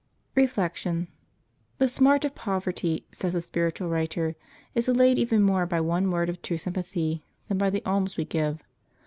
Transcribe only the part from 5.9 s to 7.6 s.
word of true sympathy than